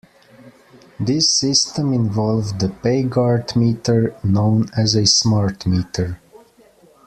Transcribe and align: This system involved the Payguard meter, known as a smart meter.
This 0.99 1.29
system 1.31 1.93
involved 1.93 2.59
the 2.59 2.69
Payguard 2.69 3.55
meter, 3.55 4.15
known 4.23 4.71
as 4.75 4.95
a 4.95 5.05
smart 5.05 5.67
meter. 5.67 6.19